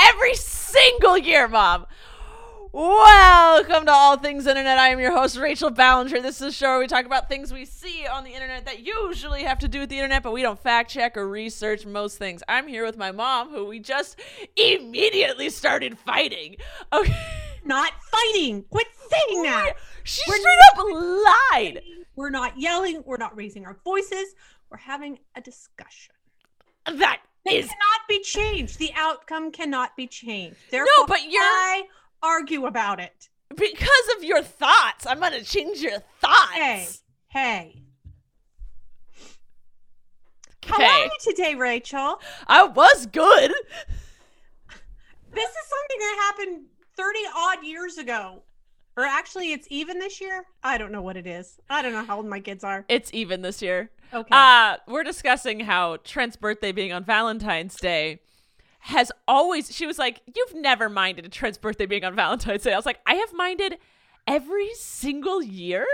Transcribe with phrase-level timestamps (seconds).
[0.00, 1.86] Every single year, Mom.
[2.70, 4.78] Welcome to All Things Internet.
[4.78, 6.20] I am your host, Rachel Ballinger.
[6.20, 8.86] This is a show where we talk about things we see on the internet that
[8.86, 12.18] usually have to do with the internet, but we don't fact check or research most
[12.18, 12.42] things.
[12.46, 14.20] I'm here with my mom, who we just
[14.56, 16.56] immediately started fighting.
[16.92, 17.16] Okay.
[17.64, 18.64] not fighting.
[18.70, 19.74] Quit saying that.
[20.04, 20.84] She We're straight up
[21.52, 21.82] lied.
[22.14, 23.02] We're not yelling.
[23.04, 24.34] We're not raising our voices.
[24.70, 26.14] We're having a discussion.
[26.86, 27.20] That
[27.52, 28.78] Is cannot be changed.
[28.78, 30.56] The outcome cannot be changed.
[30.70, 31.84] Therefore, but you're- I
[32.22, 33.28] argue about it.
[33.56, 35.06] because of your thoughts.
[35.06, 36.52] I'm going to change your thoughts.
[36.52, 36.86] Hey,
[37.28, 37.82] hey.
[40.66, 42.20] How are you today, Rachel?
[42.46, 43.52] I was good.
[45.30, 48.42] This is something that happened 30 odd years ago.
[48.98, 50.44] Or actually, it's even this year.
[50.64, 51.60] I don't know what it is.
[51.70, 52.84] I don't know how old my kids are.
[52.88, 53.92] It's even this year.
[54.12, 54.28] Okay.
[54.32, 58.18] Uh, we're discussing how Trent's birthday being on Valentine's Day
[58.80, 62.72] has always she was like, You've never minded a Trent's birthday being on Valentine's Day.
[62.72, 63.78] I was like, I have minded
[64.26, 65.86] every single year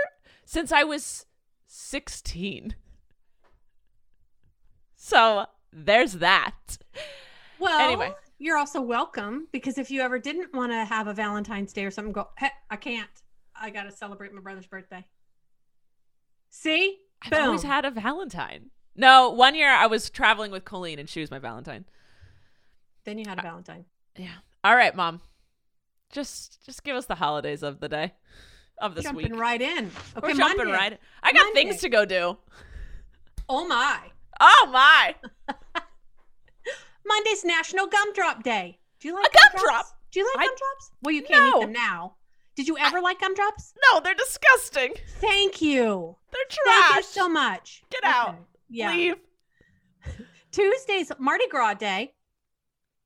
[0.43, 1.27] since I was
[1.67, 2.73] 16.
[4.95, 6.79] So there's that.
[7.59, 8.15] Well, Anyway.
[8.39, 11.91] You're also welcome because if you ever didn't want to have a Valentine's Day or
[11.91, 13.09] something, go, hey, I can't.
[13.59, 15.05] I got to celebrate my brother's birthday.
[16.49, 16.99] See?
[17.23, 17.41] I've Boom.
[17.45, 18.69] always had a Valentine.
[18.95, 21.85] No, one year I was traveling with Colleen and she was my Valentine.
[23.05, 23.85] then you had a Valentine.
[24.17, 24.29] Yeah.
[24.63, 25.21] All right, mom.
[26.11, 28.13] Just just give us the holidays of the day.
[28.79, 29.39] Of this Jumping week.
[29.39, 29.85] right in.
[30.17, 30.73] Okay, We're jumping Monday.
[30.73, 30.99] right.
[31.23, 31.63] I got Monday.
[31.63, 32.37] things to go do.
[33.47, 33.99] Oh, my.
[34.39, 35.15] Oh my.
[37.05, 38.79] Monday's National Gumdrop Day.
[38.99, 39.61] Do you like A gumdrop?
[39.63, 39.93] gumdrops?
[40.11, 40.91] Do you like I- gumdrops?
[41.01, 41.57] Well, you can't No.
[41.57, 42.15] eat them now.
[42.55, 43.73] Did you ever like gumdrops?
[43.91, 44.93] No, they're disgusting.
[45.19, 46.15] Thank you.
[46.31, 46.83] They're trash.
[46.93, 47.83] Thank you so much.
[47.89, 48.35] Get out.
[48.69, 48.91] Yeah.
[48.91, 49.15] Leave.
[50.51, 52.13] Tuesday's Mardi Gras Day.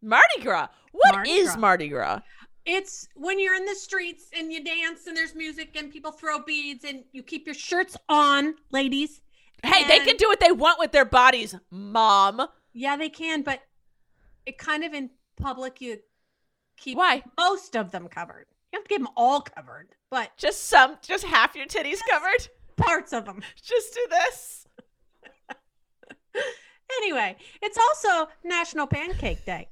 [0.02, 0.68] Mardi Gras.
[0.92, 2.08] What is Mardi Gras.
[2.08, 2.20] Mardi Gras?
[2.66, 6.40] It's when you're in the streets and you dance and there's music and people throw
[6.40, 9.22] beads and you keep your shirts on, ladies.
[9.64, 12.48] Hey, they can do what they want with their bodies, mom.
[12.74, 13.62] Yeah, they can, but
[14.46, 15.98] it kind of in public you
[16.78, 17.24] keep Why?
[17.38, 18.46] most of them covered.
[18.72, 22.48] You have to keep them all covered, but Just some, just half your titties covered.
[22.78, 23.42] parts of them.
[23.64, 24.68] Just do this.
[27.04, 29.70] Anyway, it's also National Pancake Day.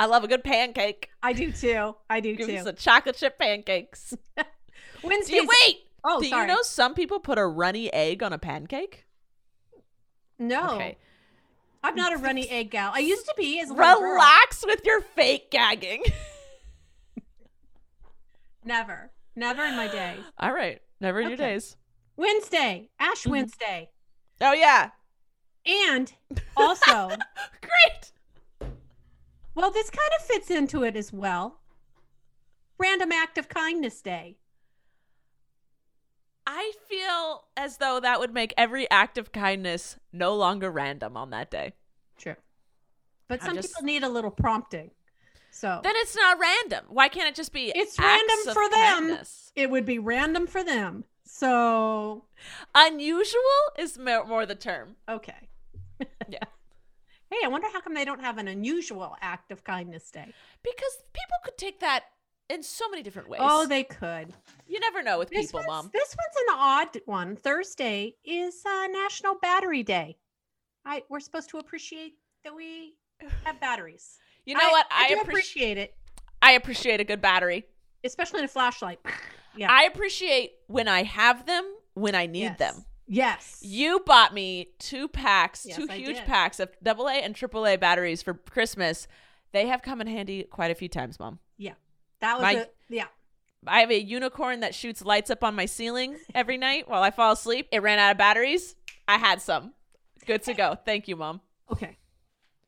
[0.00, 1.10] I love a good pancake.
[1.22, 1.94] I do too.
[2.08, 2.56] I do Give too.
[2.56, 4.14] us the chocolate chip pancakes.
[5.04, 5.40] Wednesday.
[5.40, 5.80] wait?
[6.02, 6.42] Oh, do sorry.
[6.42, 9.04] you know some people put a runny egg on a pancake?
[10.38, 10.96] No, Okay.
[11.84, 12.90] I'm not a runny egg gal.
[12.94, 13.74] I used to be as a.
[13.74, 16.02] Relax with your fake gagging.
[18.64, 20.20] Never, never in my days.
[20.38, 20.80] All right.
[21.00, 21.76] Never in your days.
[22.16, 23.30] Wednesday, Ash Mhm.
[23.30, 23.90] Wednesday,
[24.40, 24.90] Oh yeah.
[25.66, 26.10] and
[26.56, 27.08] also,
[27.60, 28.70] Great.
[29.54, 31.60] well, this kind of fits into it as well.
[32.78, 34.38] Random Act of Kindness Day.
[36.74, 41.30] I feel as though that would make every act of kindness no longer random on
[41.30, 41.72] that day.
[42.18, 42.36] True,
[43.28, 44.90] but I'm some just- people need a little prompting,
[45.50, 46.86] so Then it's not random.
[46.88, 48.94] Why can't it just be It's acts random of for them.
[49.08, 49.52] kindness?
[49.56, 51.04] it would be random for them.
[51.24, 52.24] So
[52.74, 53.40] Unusual
[53.78, 54.96] is more, more the term.
[55.08, 55.48] okay.
[56.28, 56.38] Yeah.
[57.30, 60.32] Hey, I wonder how come they don't have an unusual act of kindness day.
[60.62, 62.04] Because people could take that
[62.50, 63.40] in so many different ways.
[63.42, 64.32] Oh, they could.
[64.66, 65.90] you never know with This people, mom.
[65.92, 67.36] This one's an odd one.
[67.36, 70.16] Thursday is uh, National Battery Day.
[70.84, 72.94] I we're supposed to appreciate that we
[73.44, 74.18] have batteries.
[74.46, 74.84] You know what?
[74.90, 75.94] I, do appreciate appreciate it,
[76.42, 77.64] I appreciate a good battery.
[78.04, 79.00] especially in a flashlight.
[79.56, 79.70] Yeah.
[79.70, 81.64] I appreciate when I have them
[81.94, 82.58] when I need Yes.
[82.58, 82.84] them.
[83.06, 83.58] Yes.
[83.62, 86.24] You bought me two packs, Yes, two I huge did.
[86.26, 89.06] packs of AA and AAA batteries for Christmas.
[89.52, 91.38] They have come in handy quite a few times, mom.
[92.20, 93.06] That was my- a yeah.
[93.66, 97.10] I have a unicorn that shoots lights up on my ceiling every night while I
[97.10, 97.66] fall asleep.
[97.72, 98.74] It ran out of batteries.
[99.08, 99.72] I had some.
[100.26, 100.76] Good to go.
[100.84, 101.40] Thank you, mom.
[101.72, 101.96] Okay.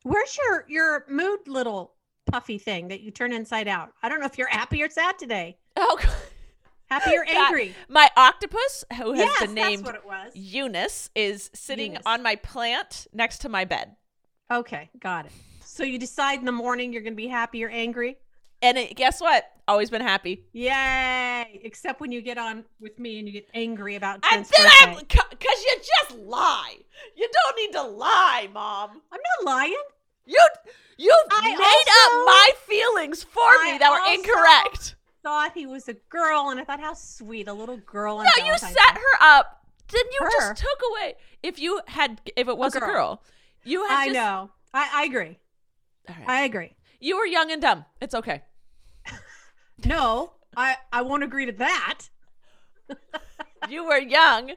[0.03, 1.93] Where's your your mood little
[2.25, 3.91] puffy thing that you turn inside out?
[4.01, 5.57] I don't know if you're happy or sad today.
[5.75, 5.99] Oh,
[6.89, 7.35] Happy or God.
[7.35, 7.75] angry?
[7.89, 10.31] my octopus, who has yes, been named what it was.
[10.35, 12.03] Eunice, is sitting Eunice.
[12.05, 13.95] on my plant next to my bed.
[14.51, 15.31] Okay, got it.
[15.65, 18.17] So you decide in the morning you're going to be happy or angry.
[18.61, 19.45] And it, guess what?
[19.67, 20.45] Always been happy.
[20.53, 21.59] Yay!
[21.63, 24.95] Except when you get on with me and you get angry about And then I'm
[24.95, 26.75] because you just lie.
[27.15, 29.01] You don't need to lie, mom.
[29.11, 29.75] I'm not lying.
[30.25, 30.39] You
[30.97, 34.95] you made also- up my feelings for I me that were incorrect.
[35.23, 38.17] Thought he was a girl, and I thought how sweet a little girl.
[38.17, 39.65] No, you set her up.
[39.91, 40.31] Then you Her.
[40.31, 41.15] just took away.
[41.43, 43.23] If you had, if it was a girl, girl.
[43.63, 43.99] you had.
[43.99, 44.49] I just, know.
[44.73, 45.37] I, I agree.
[46.09, 46.29] All right.
[46.29, 46.75] I agree.
[46.99, 47.85] you were young and dumb.
[48.01, 48.43] It's okay.
[49.85, 52.09] No, I I won't agree to that.
[53.69, 54.51] You were young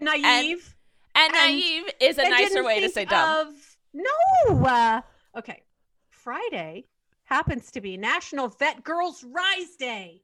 [0.00, 0.74] Naive.
[1.14, 3.46] and, And naive is a nicer way to say dumb.
[3.48, 4.64] Of, no.
[4.64, 5.00] Uh,
[5.36, 5.62] okay.
[6.10, 6.86] Friday
[7.24, 10.22] happens to be National Vet Girls Rise Day.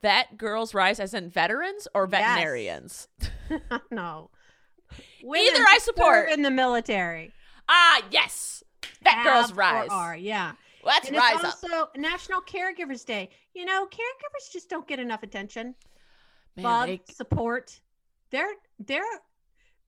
[0.00, 2.20] Vet girls rise as in veterans or Yes.
[2.22, 3.08] veterinarians.
[3.90, 4.30] no.
[5.22, 6.30] Either I support.
[6.30, 7.32] in the military.
[7.68, 8.62] Ah, yes.
[9.02, 9.88] Vet girls have or rise.
[9.90, 10.52] Are yeah.
[10.86, 11.58] Let's and rise it's up.
[11.64, 13.28] also National Caregivers Day.
[13.54, 15.74] You know, caregivers just don't get enough attention.
[16.56, 17.80] Man, love, they- support.
[18.30, 19.02] They're they're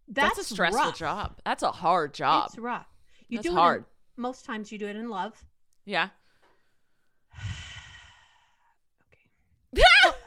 [0.09, 0.99] that's, that's, a stressful rough.
[0.99, 1.39] job.
[1.45, 2.49] That's a hard job.
[2.49, 2.87] It's rough.
[3.29, 3.85] You That's do hard.
[4.17, 5.45] In, most times you do it in love.
[5.85, 6.09] Yeah.
[9.75, 9.83] Okay.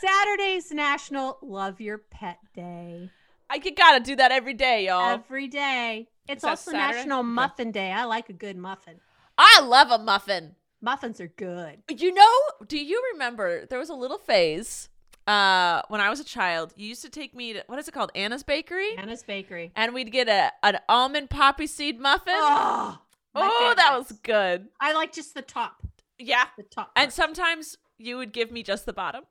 [0.00, 3.10] Saturday's National Love Your Pet Day.
[3.50, 5.10] I you gotta do that every day, y'all.
[5.10, 6.08] Every day.
[6.28, 6.98] It's also Saturday?
[6.98, 7.28] National Okay.
[7.28, 7.90] Muffin Day.
[7.92, 9.00] I like a good muffin.
[9.38, 10.54] I love a muffin.
[10.80, 11.78] Muffins are good.
[11.90, 12.32] You know,
[12.66, 14.88] do you remember there was a little phase
[15.26, 16.72] uh when I was a child.
[16.76, 18.10] You used to take me to what is it called?
[18.14, 18.96] Anna's Bakery?
[18.96, 19.70] Anna's Bakery.
[19.76, 22.34] And we'd get a an almond poppy seed muffin.
[22.36, 22.98] Oh,
[23.34, 24.68] oh, that was good.
[24.80, 25.82] I like just the top.
[26.18, 26.44] Yeah.
[26.56, 26.90] The top.
[26.96, 29.24] And sometimes you would give me just the bottom.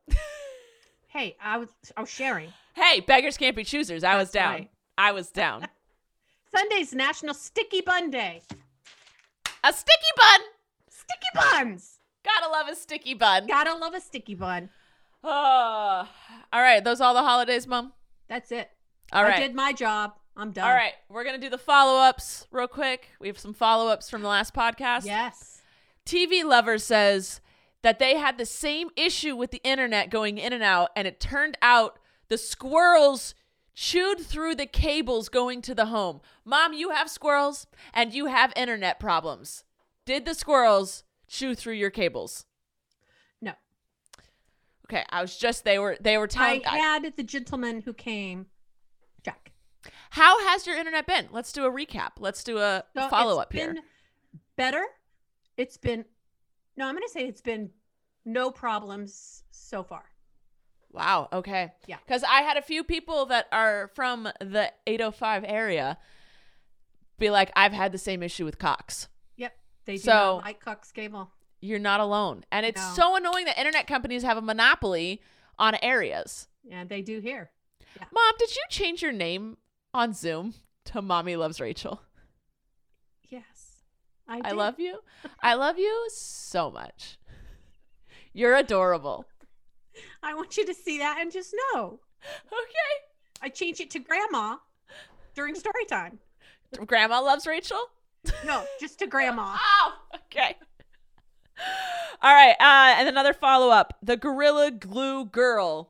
[1.08, 2.54] hey, I was I was sharing.
[2.74, 4.04] hey, beggars can't be choosers.
[4.06, 4.54] I was down.
[4.54, 4.70] right.
[4.98, 5.68] I was down.
[6.56, 8.42] Sunday's National Sticky Bun Day.
[9.64, 10.40] a sticky bun.
[10.90, 12.00] Sticky buns.
[12.24, 13.48] Gotta love a sticky bun.
[13.48, 14.70] Gotta love a sticky bun.
[15.24, 16.08] Oh.
[16.54, 17.94] All right, those are all the holidays, Mom.
[18.28, 18.70] That's it.
[19.12, 19.40] All I right.
[19.40, 20.14] did my job.
[20.38, 20.68] I'm done.
[20.68, 23.10] All right, we're gonna do the follow-ups real quick.
[23.20, 25.06] We have some follow-ups from the last podcast.
[25.06, 25.62] Yes.
[26.06, 27.42] TV Lover says
[27.82, 31.20] that they had the same issue with the internet going in and out, and it
[31.20, 32.00] turned out
[32.30, 33.36] the squirrels
[33.74, 36.22] chewed through the cables going to the home.
[36.46, 39.64] Mom, you have squirrels and you have internet problems.
[40.06, 42.46] Did the squirrels chew through your cables?
[43.42, 43.54] No.
[44.88, 48.48] Okay, I was just they were they were telling I had the gentleman who came.
[49.24, 49.52] Jack.
[50.12, 51.30] How has your internet been?
[51.32, 52.12] Let's do a recap.
[52.20, 53.74] Let's do a So follow up here.
[53.74, 53.84] been
[54.58, 54.86] Better.
[55.58, 56.06] It's been.
[56.78, 57.70] No, I'm going to say it's been
[58.26, 60.11] no problems so far.
[60.92, 61.30] Wow.
[61.32, 61.72] Okay.
[61.88, 61.98] Yeah.
[62.06, 65.98] Because I had a few people that are from the 805 area
[67.18, 69.08] be like, I've had the same issue with Cox.
[69.38, 69.54] Yep.
[69.86, 71.32] They do So- not like Cox Cable.
[71.62, 72.44] You're not alone.
[72.52, 72.94] And it's No.
[72.96, 75.22] so annoying that internet companies have a monopoly
[75.60, 76.48] on areas.
[76.70, 77.52] And they do here.
[78.12, 79.58] Mom, did you change your name
[79.94, 80.56] on Zoom
[80.86, 82.02] to Mommy Loves Rachel?
[83.30, 83.84] Yes.
[84.28, 85.00] I, I love you.
[85.42, 87.18] I love you so much.
[88.34, 89.26] You're adorable.
[90.24, 92.00] I want you to see that and just know.
[92.48, 93.42] Okay.
[93.42, 94.58] I changed it to grandma
[95.36, 96.20] during story time.
[96.86, 97.80] Grandma loves Rachel?
[98.46, 99.58] No, just to grandma.
[99.84, 99.94] Oh,
[100.28, 100.56] okay.
[102.22, 102.56] All right.
[102.60, 103.98] Uh, and another follow up.
[104.02, 105.90] The Gorilla Glue Girl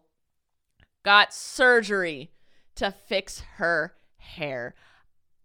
[1.04, 2.32] got surgery
[2.76, 4.76] to fix her hair.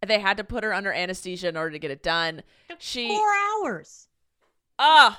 [0.07, 2.43] They had to put her under anesthesia in order to get it done.
[2.79, 3.31] She, Four
[3.65, 4.09] hours.
[4.79, 5.17] oh,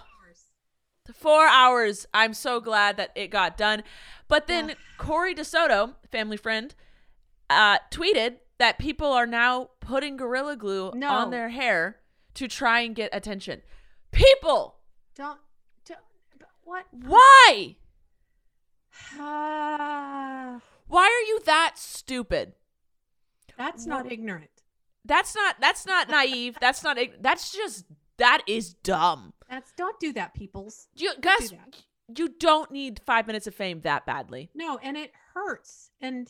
[1.14, 2.06] four hours.
[2.14, 3.84] I'm so glad that it got done.
[4.28, 4.76] But then Yeah.
[4.98, 6.74] Corey DeSoto, family friend,
[7.50, 11.10] uh, tweeted that people are now putting Gorilla Glue No.
[11.10, 11.98] on their hair
[12.34, 13.62] to try and get attention.
[14.12, 14.78] People,
[15.16, 15.40] Don't.
[15.86, 16.00] don't
[16.64, 16.86] what?
[16.92, 17.76] why?
[19.20, 22.54] Uh, Why are you that stupid?
[23.58, 24.50] that's not ignorant.
[25.04, 26.58] That's not that's not naive.
[26.62, 27.86] that's not that's just
[28.18, 29.34] that is dumb.
[29.50, 30.88] That's don't do that, peoples.
[30.96, 31.84] You do Gus, that.
[32.18, 34.50] you don't need 5 minutes of fame that badly.
[34.54, 35.92] No, and it hurts.
[36.02, 36.28] And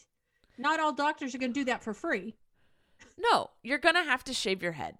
[0.58, 2.36] not all doctors are going to do that for free.
[3.18, 4.96] No, you're going to have to shave your head.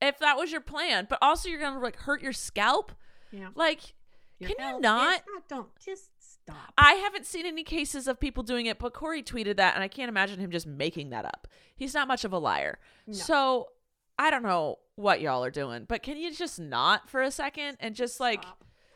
[0.00, 2.92] If that was your plan, but also you're going to like hurt your scalp.
[3.32, 3.48] Yeah.
[3.54, 3.94] Like
[4.38, 4.82] Your Can you not?
[4.82, 5.22] Not?
[5.28, 6.72] Ah, don't just stop.
[6.76, 9.88] I haven't seen any cases of people doing it, but Corey tweeted that, and I
[9.88, 11.48] can't imagine him just making that up.
[11.74, 12.78] He's not much of a liar.
[13.06, 13.14] No.
[13.14, 13.68] So
[14.18, 17.76] I don't know what y'all are doing, but can you just not for a second
[17.80, 18.44] and just like,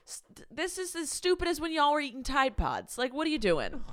[0.05, 2.97] st- this is as stupid as when y'all were eating Tide Pods.
[2.97, 3.85] Like, what are you doing?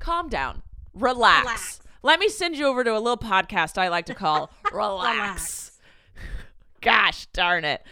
[0.00, 0.62] Calm down.
[0.92, 1.44] Relax.
[1.44, 1.80] Relax.
[2.02, 4.80] Let me send you over to a little podcast I like to call Relax.
[5.16, 5.70] Relax.
[6.80, 7.82] Gosh darn it.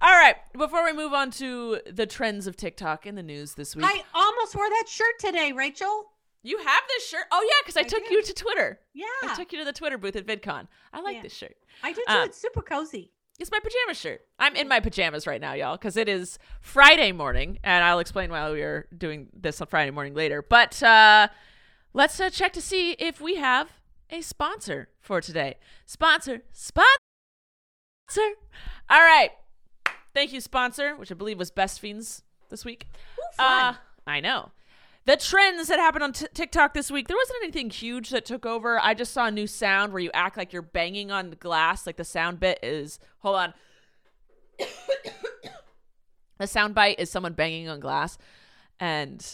[0.00, 0.36] All right.
[0.56, 4.04] Before we move on to the trends of TikTok in the news this week, I
[4.14, 6.10] almost wore that shirt today, Rachel.
[6.46, 7.24] You have this shirt.
[7.32, 8.10] Oh, yeah, because I, I took did.
[8.12, 8.78] you to Twitter.
[8.94, 10.68] Yeah, I took you to the Twitter booth at VidCon.
[10.92, 11.22] I like Yeah.
[11.22, 11.56] this shirt.
[11.82, 12.12] I did too.
[12.14, 13.12] uh, it's super cozy.
[13.38, 14.22] It's my pajama shirt.
[14.38, 18.30] I'm in my pajamas right now, y'all, because it is Friday morning, and I'll explain
[18.30, 20.40] why we are doing this on Friday morning later.
[20.40, 21.28] But uh,
[21.92, 23.72] let's uh, check to see if we have
[24.08, 25.56] a sponsor for today.
[25.84, 26.86] Sponsor, sponsor.
[28.88, 29.30] All right.
[30.14, 32.86] Thank you, sponsor, which I believe was Best Fiends this week.
[33.18, 33.74] Ooh, fun.
[33.74, 33.76] Uh,
[34.06, 34.50] I know.
[35.06, 38.44] The trends that happened on t- TikTok this week, there wasn't anything huge that took
[38.44, 38.80] over.
[38.80, 41.86] I just saw a new sound where you act like you're banging on the glass.
[41.86, 43.54] Like the sound bit is, hold on.
[46.38, 48.18] the sound bite is someone banging on glass.
[48.80, 49.24] And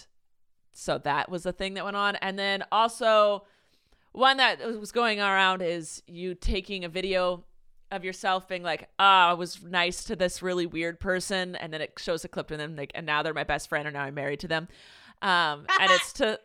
[0.72, 2.16] so that was the thing that went on.
[2.16, 3.44] And then also,
[4.12, 7.44] one that was going around is you taking a video
[7.90, 11.80] of yourself being like, "Oh, I was nice to this really weird person," and then
[11.80, 14.02] it shows a clip of them like, and now they're my best friend, and now
[14.02, 14.68] I'm married to them.
[15.22, 16.38] Um, and it's to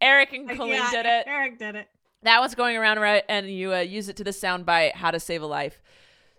[0.00, 1.24] Eric and Colleen yeah, did it.
[1.26, 1.88] Eric did it.
[2.22, 5.20] That was going around right, and you uh, use it to the soundbite "How to
[5.20, 5.80] Save a Life."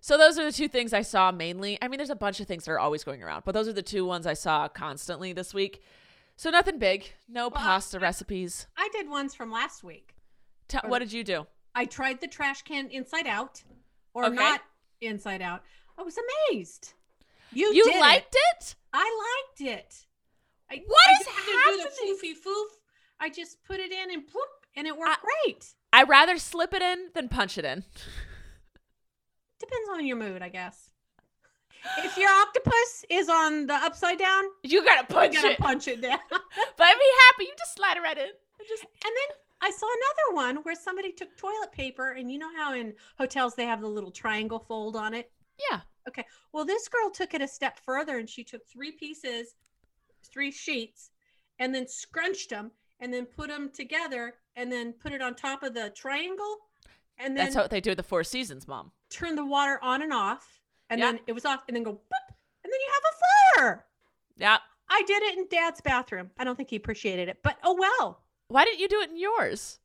[0.02, 1.78] So those are the two things I saw mainly.
[1.82, 3.74] I mean, there's a bunch of things that are always going around, but those are
[3.74, 5.82] the two ones I saw constantly this week.
[6.36, 8.68] So nothing big, no Well, pasta I- recipes.
[8.78, 10.14] I did ones from last week.
[10.68, 11.48] T- what did you do?
[11.74, 13.64] I tried the trash can inside out,
[14.14, 14.36] or Okay.
[14.36, 14.62] not
[15.02, 15.64] inside out.
[15.98, 16.18] I was
[16.52, 16.94] amazed.
[17.52, 18.58] You You liked it.
[18.62, 18.76] it?
[18.94, 20.06] I liked it.
[20.72, 22.16] I, What I is didn't do the happening?
[22.16, 22.66] foofy foof.
[23.20, 25.74] I just put it in and ploop, and it worked I- great.
[25.94, 27.84] I rather slip it in than punch it in.
[29.60, 30.92] Depends on your mood, I guess.
[32.00, 35.58] If your octopus is on the upside down, You gotta you punch gotta it.
[35.60, 36.20] punch it down.
[36.32, 37.46] But I'd be happy.
[37.46, 38.28] You just slide it right in.
[38.68, 42.50] Just and then I saw another one where somebody took toilet paper, and you know
[42.56, 45.32] how in hotels they have the little triangle fold on it?
[45.72, 45.82] yeah.
[46.08, 46.24] Okay.
[46.54, 49.56] Well, this girl took it a step further and she took three pieces,
[50.38, 51.10] three sheets,
[51.58, 55.64] and then scrunched them and then put them together and then put it on top
[55.64, 56.58] of the triangle
[57.18, 58.92] and then That's what they do the Four Seasons, Mom.
[59.10, 60.62] turn the water on and off.
[60.92, 61.14] And Yeah.
[61.14, 62.28] then it was off and then go boop,
[62.64, 63.16] and then you have a
[63.60, 63.86] flower.
[64.36, 64.58] Yeah.
[64.90, 66.30] I did it in dad's bathroom.
[66.38, 69.18] I don't think he appreciated it, but oh well, Why didn't you do it in
[69.18, 69.80] yours?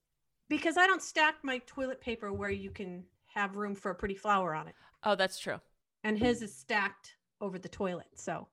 [0.51, 4.15] because I don't stack my toilet paper where you can have room for a pretty
[4.15, 4.75] flower on it.
[5.03, 5.59] Oh, that's true.
[6.05, 8.09] And his is stacked over the toilet.
[8.17, 8.47] So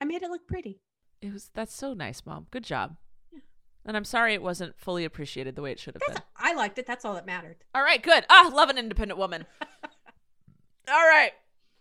[0.00, 0.80] I made it look pretty.
[1.20, 2.46] It was that's so nice, Mom.
[2.50, 2.96] Good job.
[3.32, 3.40] Yeah.
[3.84, 6.28] And I'm sorry it wasn't fully appreciated the way it should have That's, been.
[6.36, 6.86] I liked it.
[6.86, 7.56] That's all that mattered.
[7.74, 8.24] All right, good.
[8.30, 9.46] Ah, love an independent woman.
[10.90, 11.32] All right.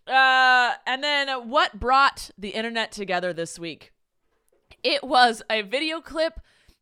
[0.07, 3.93] Uh, and then what brought the internet together this week?
[4.83, 6.39] It was a video clip,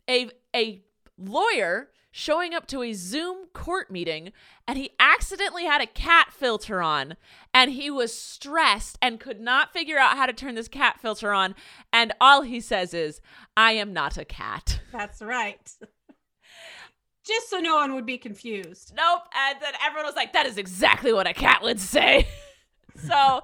[0.10, 0.84] a a
[1.18, 4.32] lawyer showing up to a Zoom court meeting,
[4.66, 7.18] and he accidentally had a cat filter on,
[7.54, 11.34] and he was stressed and could not figure out how to turn this cat filter
[11.34, 11.54] on,
[11.92, 13.20] and all he says is,
[13.58, 15.70] "I am not a cat." That's right.
[17.28, 18.94] Just so no one would be confused.
[18.96, 19.24] nope.
[19.36, 22.28] And then everyone was like, that is exactly what a cat would say.
[22.96, 23.42] so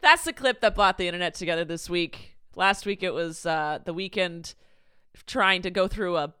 [0.00, 2.36] that's the clip that brought the internet together this week.
[2.56, 4.54] Last week it was uh, the Weeknd
[5.26, 6.32] trying to go through a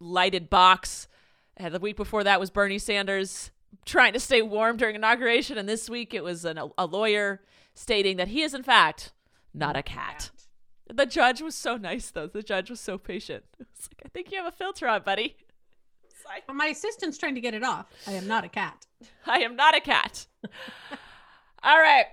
[0.00, 1.08] lighted box.
[1.56, 3.50] And the week before that was Bernie Sanders
[3.84, 5.58] trying to stay warm during inauguration.
[5.58, 7.40] And this week it was an, a lawyer
[7.74, 9.12] stating that he is, in fact,
[9.54, 10.30] not a cat.
[10.92, 12.26] The judge was so nice, though.
[12.26, 13.44] The judge was so patient.
[13.60, 15.36] It's like, I think you have a filter on, buddy.
[16.26, 17.86] Like, But my assistant's trying to get it off.
[18.06, 18.86] I am not a cat.
[19.26, 20.26] I am not a cat.
[21.62, 22.06] All right.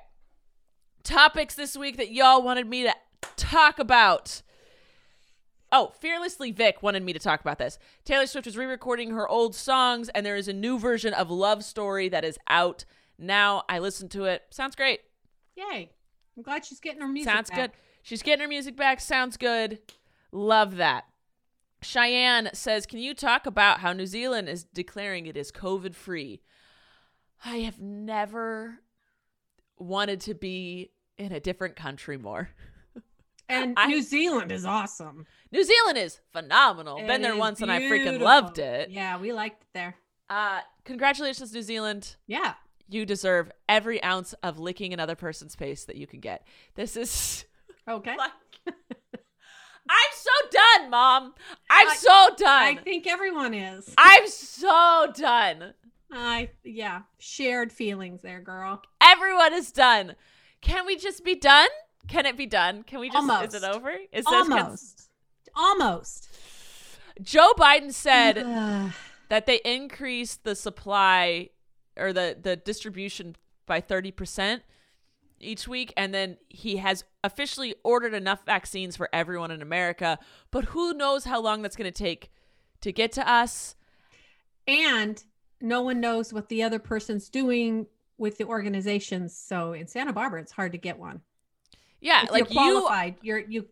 [1.03, 2.93] Topics this week that y'all wanted me to
[3.35, 4.41] talk about.
[5.71, 7.79] Oh, Fearlessly Vic wanted me to talk about this.
[8.05, 11.29] Taylor Swift is re recording her old songs, and there is a new version of
[11.31, 12.85] Love Story that is out
[13.17, 13.63] now.
[13.67, 14.43] I listened to it.
[14.51, 15.01] Sounds great.
[15.55, 15.89] Yay.
[16.37, 17.59] I'm glad she's getting her music Sounds back.
[17.59, 17.71] good.
[18.03, 18.99] She's getting her music back.
[19.01, 19.79] Sounds good.
[20.31, 21.05] Love that.
[21.81, 26.41] Cheyenne says, Can you talk about how New Zealand is declaring it is COVID free?
[27.43, 28.79] I have never
[29.77, 32.49] wanted to be in a different country more.
[33.47, 35.25] And I- New Zealand is awesome.
[35.55, 36.97] New Zealand is phenomenal.
[36.97, 38.89] Been there is once and I freaking loved it.
[38.89, 39.95] Yeah, we liked it there.
[40.29, 42.17] Uh, congratulations, New Zealand.
[42.27, 42.55] Yeah.
[42.89, 46.45] You deserve every ounce of licking another person's face that you can get.
[46.75, 47.45] This is
[47.87, 48.17] Okay.
[48.17, 48.31] like
[48.67, 51.33] I'm so done, Mom.
[51.69, 52.63] I'm I- so done.
[52.63, 53.93] I think everyone is.
[53.97, 55.73] I'm so done.
[56.11, 58.81] I yeah, shared feelings there, girl.
[59.01, 60.15] Everyone is done.
[60.59, 61.69] Can we just be done?
[62.09, 62.83] Can it be done?
[62.83, 63.55] Can we just Almost.
[63.55, 63.89] is it over?
[64.11, 64.77] It says can-
[65.55, 66.29] Almost.
[67.21, 68.37] Joe Biden said
[69.29, 71.49] that they increased the supply
[71.97, 73.35] or the the distribution
[73.65, 74.61] by 30%
[75.39, 80.19] each week, and then he has officially ordered enough vaccines for everyone in America.
[80.51, 82.31] But who knows how long that's going to take
[82.81, 83.75] to get to us?
[84.67, 85.21] And
[85.61, 89.35] no one knows what the other person's doing with the organizations.
[89.35, 91.21] So in Santa Barbara, it's hard to get one.
[92.01, 93.65] Yeah, If like you're you, qualified, you, are you,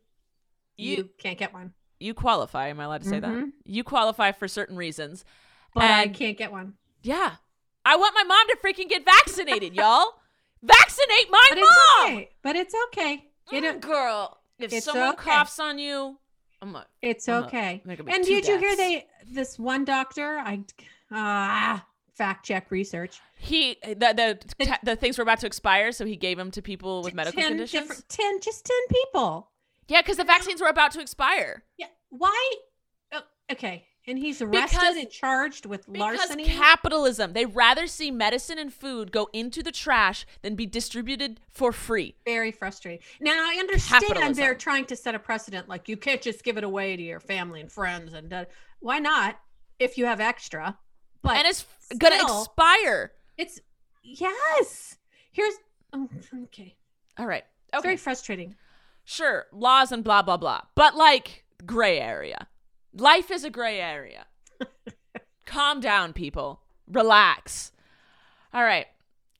[0.77, 1.73] you you, can't get one.
[1.99, 2.67] you qualify.
[2.69, 3.29] Am I allowed to say that?
[3.31, 3.51] Mhm.
[3.65, 5.23] You qualify for certain reasons.
[5.73, 6.73] But I can't get one.
[7.01, 7.35] Yeah,
[7.85, 10.15] I want my mom to freaking get vaccinated, y'all.
[10.61, 11.65] Vaccinate my But mom.
[11.65, 12.29] it's okay.
[12.41, 13.25] But it's okay.
[13.51, 15.23] It, Mm, girl, if someone okay.
[15.31, 16.17] coughs on you,
[16.61, 17.81] I'm a, It's I'm okay.
[17.85, 20.37] be And did you hear they this one doctor?
[20.37, 20.63] I
[21.11, 23.19] ah fact check research.
[23.37, 23.95] he the
[24.57, 27.41] the the things were about to expire, so he gave them to people with medical
[27.41, 28.03] 10 conditions.
[28.07, 29.49] ten, just ten people.
[29.87, 31.63] Yeah, because the vaccines were about to expire.
[31.77, 31.87] Yeah.
[32.09, 32.53] Why?
[33.11, 33.21] Oh,
[33.51, 33.87] okay.
[34.05, 36.43] And he's arrested Because- and charged with larceny.
[36.43, 37.31] Because capitalism.
[37.33, 42.15] They rather see medicine and food go into the trash than be distributed for free.
[42.25, 42.99] Very frustrating.
[43.21, 44.33] Now I understand Capitalism.
[44.35, 47.21] they're trying to set a precedent, like you can't just give it away to your
[47.21, 48.45] family and friends, and uh,
[48.81, 49.39] why not
[49.79, 50.77] if you have extra?
[51.21, 51.65] But and it's
[51.97, 53.13] gonna expire.
[53.37, 53.61] it's
[54.03, 54.97] yes.
[55.31, 55.53] Here's
[55.93, 56.09] oh,
[56.43, 56.75] okay.
[57.17, 57.45] All right.
[57.67, 57.87] It's Okay.
[57.87, 58.55] very frustrating.
[59.05, 60.61] Sure, laws and blah blah blah.
[60.75, 62.47] But like gray area.
[62.95, 64.25] Life is a gray area.
[65.45, 66.61] Calm down, people.
[66.87, 67.71] Relax.
[68.53, 68.87] All right.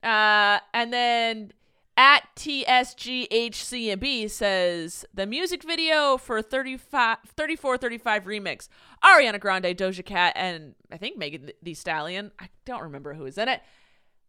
[0.02, 1.52] Uh and then
[1.96, 8.68] at TSGHCB says the music video for 35 3435 remix
[9.04, 12.32] Ariana Grande, Doja Cat and I think Megan Thee Stallion.
[12.38, 13.62] I don't remember who is in it.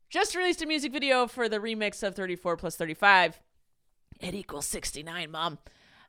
[0.10, 3.42] Just released a music video for the remix of 34 plus 35.
[4.20, 5.60] It equals 69, mom.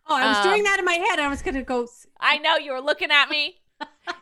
[0.08, 1.18] Oh, I was Um, doing that in my head.
[1.18, 1.88] I was gonna go.
[2.20, 3.60] I know you were looking at me.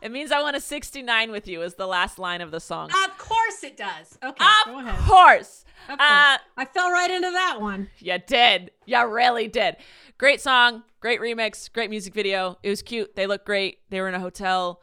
[0.03, 2.91] it means I want a 69 with you is the last line of the song.
[2.91, 4.19] Of course it does.
[4.23, 4.99] Okay, go of ahead.
[5.09, 5.65] course.
[5.89, 6.01] Of course.
[6.11, 7.91] Uh, I fell right into that one.
[7.99, 8.71] you did.
[8.87, 9.77] You really did.
[10.17, 12.59] Great song, great remix, great music video.
[12.63, 13.15] It was cute.
[13.15, 13.79] They look great.
[13.91, 14.81] They were in a hotel.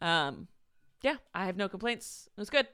[0.00, 0.48] Um,
[1.02, 2.28] yeah, I have no complaints.
[2.36, 2.66] It was good.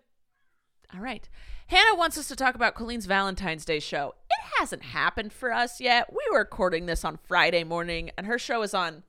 [0.94, 1.28] All right.
[1.66, 4.14] Hannah wants us to talk about Colleen's Valentine's Day show.
[4.30, 6.12] It hasn't happened for us yet.
[6.12, 9.02] We were recording this on Friday morning, and her show is on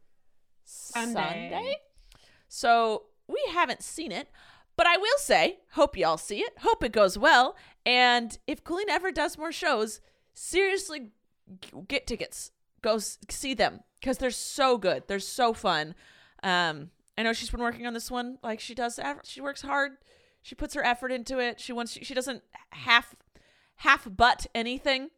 [0.63, 1.49] Sunday.
[1.49, 1.75] Sunday.
[2.47, 4.29] So we haven't seen it,
[4.77, 6.53] but I will say, hope y'all see it.
[6.59, 7.55] Hope it goes well.
[7.85, 9.99] And if Colleen ever does more shows,
[10.33, 11.11] seriously
[11.87, 12.51] get tickets.
[12.81, 15.03] Go see them because they're so good.
[15.07, 15.95] They're so fun.
[16.43, 18.99] Um, I know she's been working on this one like she does.
[19.23, 19.97] She works hard.
[20.45, 21.59] She puts her effort into it.
[21.59, 21.97] She wants.
[22.03, 23.15] She doesn't half
[23.77, 25.09] half butt anything.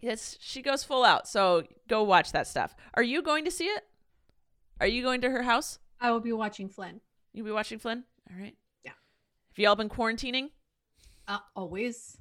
[0.00, 1.28] Yes, she goes full out.
[1.28, 2.74] So go watch that stuff.
[2.94, 3.84] Are you going to see it?
[4.80, 5.78] Are you going to her house?
[6.00, 7.00] I will be watching Flynn.
[7.32, 8.02] You'll be watching Flynn?
[8.28, 8.56] All right.
[8.84, 8.90] Yeah.
[9.50, 10.48] Have y'all been quarantining?
[11.28, 12.18] Uh, always.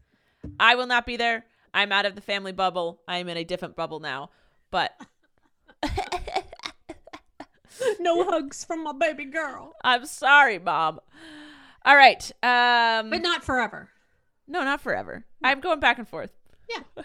[0.59, 1.47] I will not be there.
[1.73, 3.01] I'm out of the family bubble.
[3.07, 4.29] I am in a different bubble now.
[4.69, 4.91] But
[7.99, 9.73] no hugs from my baby girl.
[9.83, 10.99] I'm sorry, mom.
[11.85, 12.23] All right.
[12.43, 13.89] Um But not forever.
[14.47, 15.25] no, not forever.
[15.43, 16.31] I'm going back and forth.
[16.69, 16.83] Yeah.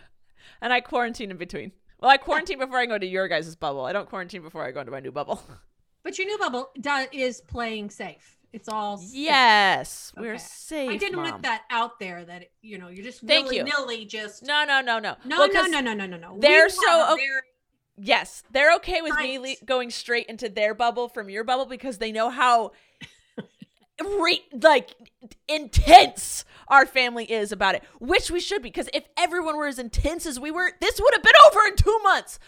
[0.60, 1.70] And I quarantine in between.
[2.00, 3.84] Well, I quarantine before I go to your guys' bubble.
[3.84, 5.40] I don't quarantine before I go into my new bubble.
[6.02, 8.38] But your new bubble do- is playing safe.
[8.52, 9.10] It's all safe.
[9.14, 10.90] yes, we're safe.
[10.90, 11.30] I didn't Mom.
[11.30, 13.64] want that out there that you know you're just Thank willy you.
[13.64, 15.16] nilly just No, no, no, no.
[15.24, 16.38] no Well, no no no no no no.
[16.40, 17.42] they're We so have a o- very-
[18.00, 21.98] Yes, they're okay with me le- going straight into their bubble from your bubble because
[21.98, 22.72] they know how
[24.00, 24.94] re- like
[25.48, 29.78] intense our family is about it, which we should be because if everyone were as
[29.78, 32.38] intense as we were, this would have been over in 2 months.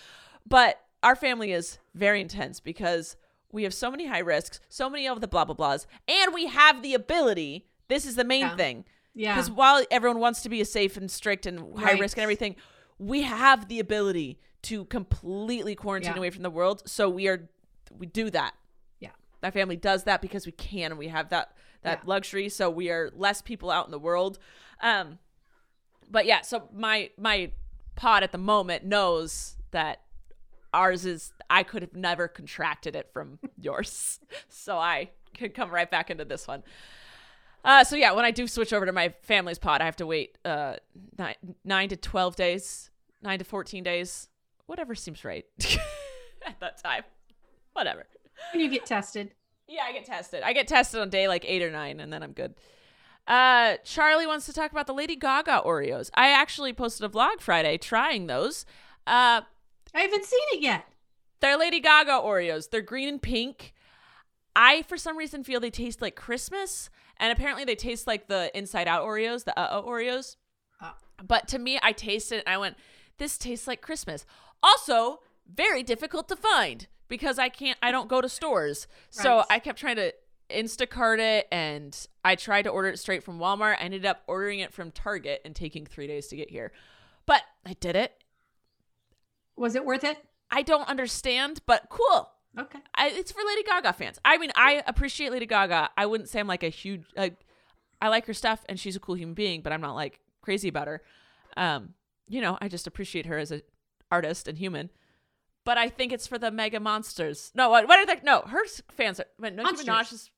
[0.46, 3.16] But our family is very intense because
[3.52, 6.46] we have so many high risks, so many of the blah blah blahs, and we
[6.46, 7.66] have the ability.
[7.88, 8.56] This is the main Yeah.
[8.56, 8.84] thing.
[9.14, 9.34] yeah.
[9.34, 12.00] Because while everyone wants to be safe and strict and high Right.
[12.00, 12.54] risk and everything,
[12.98, 16.18] we have the ability to completely quarantine Yeah.
[16.18, 16.82] away from the world.
[16.88, 17.48] So we are
[17.90, 18.54] we do that.
[19.42, 22.08] My family does that because we can and we have that that Yeah.
[22.08, 22.48] luxury.
[22.48, 24.38] So we are less people out in the world.
[24.80, 25.18] Um
[26.10, 27.52] but yeah, so my my
[27.96, 30.00] pod at the moment knows that
[30.74, 34.20] ours is I could have never contracted it from yours.
[34.48, 36.62] So I could come right back into this one.
[37.62, 40.06] Uh, so yeah, when I do switch over to my family's pod, I have to
[40.06, 40.76] wait uh,
[41.18, 44.28] nine, nine to twelve days, nine to fourteen days,
[44.66, 45.44] whatever seems right
[46.46, 47.02] at that time.
[47.74, 48.06] Whatever.
[48.52, 49.32] When you get tested.
[49.68, 50.42] Yeah, I get tested.
[50.42, 52.54] I get tested on day like eight or nine, and then I'm good.
[53.26, 56.10] Uh, Charlie wants to talk about the Lady Gaga Oreos.
[56.14, 58.64] I actually posted a vlog Friday trying those.
[59.06, 59.42] Uh,
[59.94, 60.86] I haven't seen it yet.
[61.40, 62.70] they're Lady Gaga Oreos.
[62.70, 63.72] They're green and pink.
[64.56, 68.50] I, for some reason, feel they taste like Christmas, and apparently they taste like the
[68.56, 70.36] Inside Out Oreos, the uh oh Oreos.
[70.82, 70.94] Oh.
[71.24, 72.76] But to me, I tasted it and I went,
[73.18, 74.26] this tastes like Christmas.
[74.62, 75.20] Also,
[75.52, 78.86] very difficult to find because I can't, I don't go to stores.
[79.10, 80.14] So I kept trying to
[80.48, 81.94] Instacart it and
[82.24, 83.76] I tried to order it straight from Walmart.
[83.78, 86.72] I ended up ordering it from Target and taking three days to get here.
[87.26, 88.14] But I did it.
[89.56, 90.16] Was it worth it?
[90.50, 92.30] I don't understand, but cool.
[92.58, 92.78] Okay.
[92.94, 94.18] I, it's for Lady Gaga fans.
[94.24, 95.90] I mean, I appreciate Lady Gaga.
[95.96, 97.44] I wouldn't say I'm like a huge like.
[98.02, 100.68] I like her stuff and she's a cool human being, but I'm not like crazy
[100.68, 101.02] about her.
[101.56, 101.94] Um,
[102.28, 103.60] you know, I just appreciate her as a
[104.10, 104.88] artist and human.
[105.64, 107.52] But I think it's for the mega monsters.
[107.54, 108.20] No, what, what are they?
[108.24, 109.26] No, her fans are.
[109.38, 109.86] But Nicki Monsters.
[109.86, 110.30] Minaj's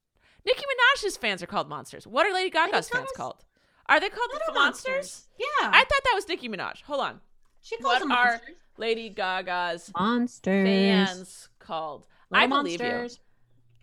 [0.44, 2.06] Nicki Minaj's fans are called monsters.
[2.06, 3.44] What are Lady Gaga's fans Gaga's- called?
[3.86, 5.26] Are they called Little the monsters?
[5.38, 5.46] Yeah.
[5.72, 6.82] I thought that was Nicki Minaj.
[6.82, 7.20] Hold on.
[7.60, 8.56] she calls What them are monsters.
[8.78, 10.66] Lady Gaga's Monsters.
[10.66, 12.06] fans called?
[12.32, 12.88] I Little believe you.
[12.88, 13.20] monsters.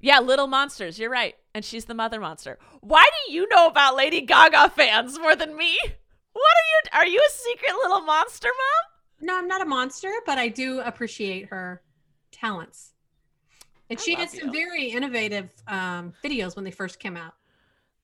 [0.02, 0.98] Yeah, Little Monsters.
[0.98, 1.36] You're right.
[1.54, 2.58] And she's the mother monster.
[2.82, 5.78] Why do you know about Lady Gaga fans more than me?
[6.34, 6.80] What are you?
[6.94, 8.89] Are you a secret little monster, mom?
[9.22, 11.82] No, I'm not a monster, but I do appreciate her
[12.32, 12.94] talents.
[13.90, 14.54] And I she did some you.
[14.54, 17.34] very innovative um, videos when they first came out.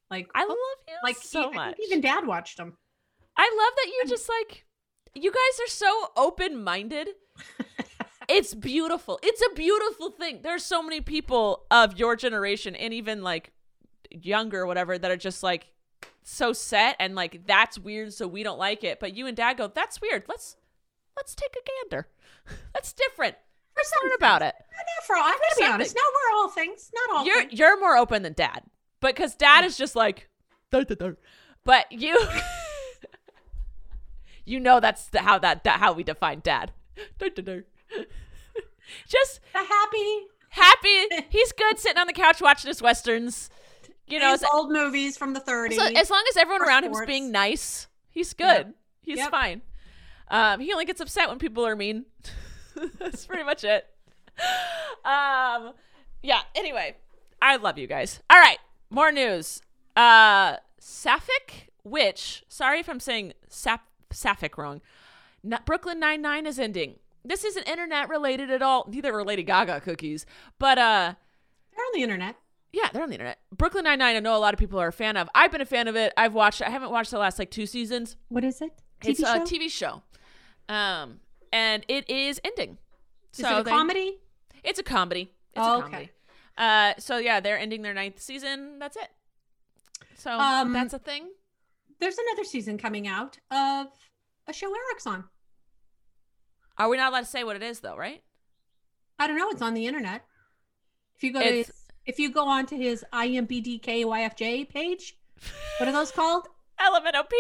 [0.10, 1.78] Like, I oh, love you like so e- I much.
[1.84, 2.78] Even Dad watched them.
[3.38, 4.66] I love that you're just like,
[5.14, 7.10] you guys are so open minded.
[8.30, 9.20] it's beautiful.
[9.24, 10.40] It's a beautiful thing.
[10.42, 13.52] There's so many people of your generation and even like
[14.12, 15.68] younger or whatever that are just like
[16.24, 19.00] so set and like that's weird so we don't like it.
[19.00, 20.24] But you and dad go, that's weird.
[20.28, 20.56] Let's
[21.16, 22.08] let's take a gander.
[22.74, 23.36] That's different.
[23.76, 24.56] Let's learn about it.
[24.72, 25.24] Not for all.
[25.24, 25.74] I gotta be something.
[25.74, 25.96] honest.
[25.96, 26.92] No, we're all things.
[26.94, 27.60] Not all You're things.
[27.60, 28.64] you're more open than dad.
[29.02, 30.30] But cuz dad is just like
[30.72, 31.18] "Dur, dur, dur."
[31.66, 32.18] but you
[34.46, 36.72] you know that's the, how that, that how we define dad.
[39.08, 41.26] Just The happy, happy.
[41.30, 43.50] He's good sitting on the couch watching his westerns.
[44.08, 45.74] You know, as, old movies from the 30s.
[45.74, 48.76] so as long as everyone around him is being nice, he's good.
[49.02, 49.32] He's Yep.
[49.32, 49.62] fine.
[50.28, 52.06] Um, he only gets upset when people are mean.
[53.00, 53.86] That's pretty much it.
[55.04, 55.74] Um,
[56.24, 56.42] yeah.
[56.56, 56.96] Anyway,
[57.42, 58.22] I love you guys.
[58.30, 58.58] All right,
[58.90, 59.62] more news.
[59.96, 62.44] Uh, Sapphic Witch.
[62.48, 64.82] Sorry if I'm saying Sap- Sapphic wrong.
[65.44, 66.96] Not Brooklyn Nine Nine is ending.
[67.24, 68.88] This isn't internet related at all.
[68.90, 70.26] Neither are Lady Gaga cookies,
[70.60, 71.14] but uh.
[71.76, 72.36] They're on the internet.
[72.72, 73.40] Yeah, they're on the internet.
[73.56, 74.16] Brooklyn Nine Nine.
[74.16, 75.30] I know a lot of people are a fan of.
[75.36, 76.14] I've been a fan of it.
[76.18, 76.62] I've watched.
[76.62, 78.18] I haven't watched the last like two seasons.
[78.30, 78.72] What is it?
[79.04, 79.40] it's TV a?
[79.40, 80.04] TV show,
[80.70, 81.20] um,
[81.52, 82.78] and it is ending.
[83.34, 84.18] Is so it a they- comedy?
[84.64, 85.32] It's a comedy.
[85.54, 85.90] It's Oh, a okay.
[85.92, 86.10] comedy.
[86.58, 88.80] Uh, so yeah, they're ending their ninth season.
[88.80, 89.10] That's it.
[90.16, 91.30] So Um, that's a thing.
[92.00, 93.88] There's another season coming out of
[94.48, 95.26] a show Eric's on.
[96.78, 97.96] Are we not allowed to say what it is though?
[97.96, 98.24] Right?
[99.20, 99.50] I don't know.
[99.50, 100.26] It's on the internet.
[101.16, 101.72] If you go to his,
[102.06, 105.18] if you go onto his IMBDKYFJ page,
[105.78, 106.48] what are those called?
[106.80, 107.32] LMNOP.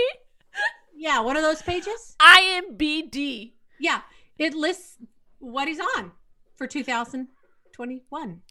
[0.95, 2.15] Yeah, what are those pages?
[2.19, 3.53] IMBD.
[3.79, 4.01] Yeah,
[4.37, 4.97] it lists
[5.39, 6.11] what he's on
[6.55, 8.41] for 2021.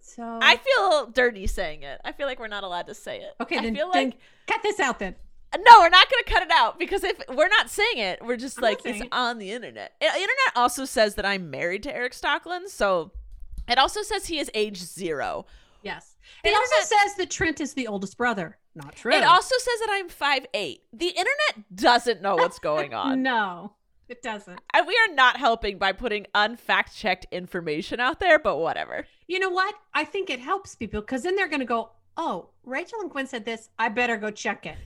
[0.00, 2.00] So I feel dirty saying it.
[2.04, 3.34] I feel like we're not allowed to say it.
[3.40, 5.16] okay, I then, feel then like cut this out then.
[5.56, 8.36] No, we're not going to cut it out because if we're not saying it, we're
[8.36, 9.08] just I'm like it's it.
[9.10, 9.92] on the internet.
[10.00, 13.12] Internet also says that I'm married to Eric Stocklin, so
[13.68, 15.46] it also says he is age zero.
[15.86, 16.16] Yes.
[16.42, 18.58] The It also says that Trent is the oldest brother.
[18.74, 19.12] Not true.
[19.12, 20.82] It also says that I'm five eight.
[20.92, 23.22] The internet doesn't know what's going on.
[23.22, 23.72] no,
[24.08, 24.60] it doesn't.
[24.74, 29.06] And we are not helping by putting unfact checked information out there, but whatever.
[29.28, 29.74] You know what?
[29.94, 33.26] I think it helps people because then they're going to go, oh, Rachel and Gwen
[33.26, 33.70] said this.
[33.78, 34.76] I better go check it.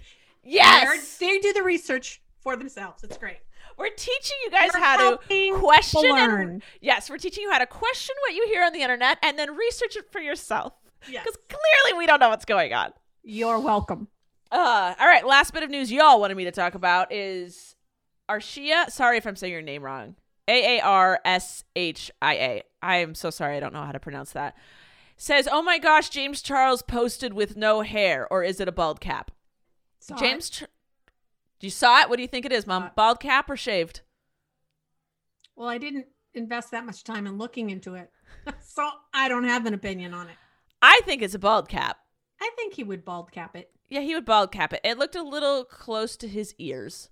[0.45, 1.19] Yes.
[1.19, 3.03] They're- they do the research for themselves.
[3.05, 3.39] It's great.
[3.77, 5.17] We're teaching you guys We're how to
[5.59, 8.83] question people and yes, we're teaching you how to question what you hear on the
[8.83, 10.75] internet and then research it for yourself.
[11.09, 11.25] Yes.
[11.25, 12.93] Because clearly we don't know what's going on.
[13.23, 14.09] You're welcome.
[14.53, 17.77] Uh, all right, last bit of news y'all wanted me to talk about is
[18.29, 18.91] Arshia.
[18.91, 20.17] Sorry if I'm saying your name wrong.
[20.49, 22.63] A A R S H I A.
[22.83, 23.57] I am so sorry.
[23.57, 24.57] I don't know how to pronounce that.
[25.17, 29.01] Says, "Oh my gosh, James Charles posted with no hair, or is it a bald
[29.01, 29.31] cap?"
[30.01, 30.51] Saw James.
[30.51, 30.65] Ch-
[31.61, 32.09] you saw it.
[32.09, 32.85] What do you think it is, Mom?
[32.85, 32.97] It.
[32.97, 34.01] Bald cap or shaved?
[35.55, 38.11] Well, I didn't invest that much time in looking into it.
[38.61, 40.37] so I don't have an opinion on it.
[40.83, 41.99] I think it's a bald cap.
[42.41, 43.71] I think he would bald cap it.
[43.89, 44.81] Yeah, he would bald cap it.
[44.85, 47.11] It looked a little close to his ears.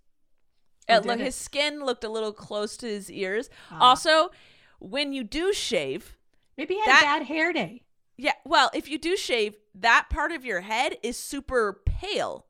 [0.89, 1.25] Oh, It did look, it?
[1.25, 3.51] his skin looked a little close to his ears.
[3.71, 3.79] Ah.
[3.91, 4.31] Also,
[4.79, 6.17] when you do shave,
[6.57, 7.83] Maybe he had that- a bad hair day.
[8.17, 12.47] Yeah, well, if you do shave, that part of your head is super pale.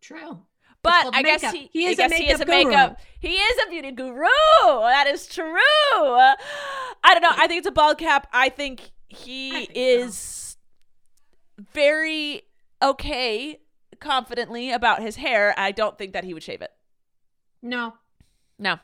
[0.00, 0.46] True.
[0.82, 2.64] But I guess he, He is a guess he is a guru.
[2.68, 3.00] makeup.
[3.18, 4.28] He is a beauty guru.
[4.64, 5.52] That is true.
[5.58, 6.36] I
[7.04, 7.32] don't know.
[7.32, 8.28] I think it's a bald cap.
[8.32, 9.72] I think he I think so.
[9.80, 10.56] is
[11.72, 12.42] very
[12.82, 13.60] okay
[14.00, 15.54] confidently about his hair.
[15.56, 16.72] I don't think that he would shave it.
[17.62, 17.94] No.
[18.58, 18.78] No.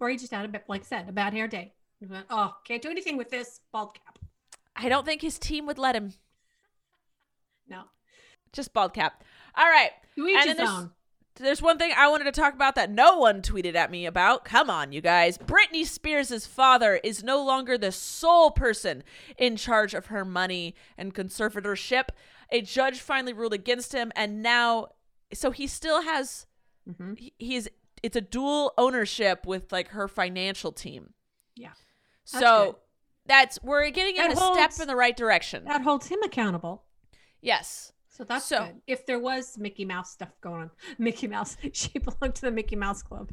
[0.00, 1.72] Or he just had a bit, like I said, a bad hair day.
[2.00, 4.18] Went, oh, can't do anything with this bald cap.
[4.76, 6.12] I don't think his team would let him.
[7.68, 7.84] No.
[8.52, 9.24] Just bald cap.
[9.56, 9.90] All right.
[10.14, 10.90] You each And his own.
[11.38, 14.44] There's one thing I wanted to talk about that no one tweeted at me about.
[14.44, 15.36] Come on, you guys.
[15.38, 19.02] Britney Spears' father is no longer the sole person
[19.36, 22.08] in charge of her money and conservatorship.
[22.50, 24.88] A judge finally ruled against him, and now,
[25.34, 26.46] so he still has,
[26.88, 27.18] Mhm.
[27.18, 27.68] he- he's,
[28.02, 31.12] it's a dual ownership with like her financial team.
[31.54, 31.72] Yeah.
[32.24, 32.74] So That's good.
[33.26, 35.64] that's, we're getting in That a holds- step in the right direction.
[35.64, 36.84] That holds him accountable.
[37.40, 37.92] yes.
[38.16, 38.80] So that's So- good.
[38.86, 42.76] If there was Mickey Mouse stuff going on, Mickey Mouse, she belonged to the Mickey
[42.76, 43.30] Mouse Club.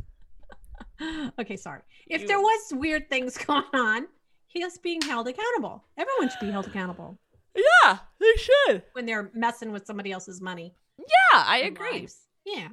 [1.39, 1.81] okay, sorry.
[2.07, 4.07] If You- there was weird things going on,
[4.47, 5.83] he is being held accountable.
[5.97, 7.17] Everyone should be held accountable
[7.55, 8.83] Yeah, they should.
[8.93, 10.75] when they're messing with somebody else's money.
[10.99, 11.91] Yeah, I agree.
[12.01, 12.27] lives.
[12.45, 12.67] Yeah.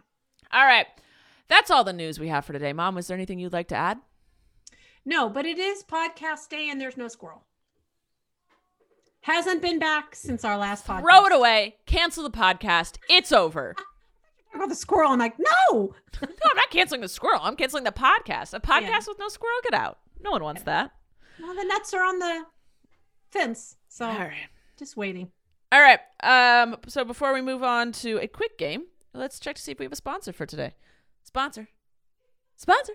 [0.53, 0.87] All right.
[1.49, 2.73] That's all the news we have for today.
[2.73, 3.99] Mom, was there anything you'd like to add?
[5.05, 7.44] No, but it is podcast day and there's no squirrel.
[9.23, 11.01] Hasn't been back since our last podcast.
[11.03, 11.77] Throw it away.
[11.87, 12.97] Cancel the podcast.
[13.09, 13.75] It's over.
[14.55, 15.11] About the squirrel.
[15.13, 15.73] I'm like, no.
[16.23, 17.41] no, I'm not canceling the squirrel.
[17.43, 18.55] I'm canceling the podcast.
[18.55, 19.01] A podcast Yeah.
[19.09, 19.99] with no squirrel, get out.
[20.23, 20.91] No one wants that.
[21.41, 22.45] Well, the nuts are on the
[23.31, 23.77] fence.
[23.89, 24.49] So All right.
[24.79, 25.31] just waiting.
[25.73, 26.01] All right.
[26.23, 26.77] Um.
[26.89, 29.85] So before we move on to a quick game, let's check to see if we
[29.85, 30.75] have a sponsor for today.
[31.23, 31.69] Sponsor.
[32.57, 32.95] Sponsor.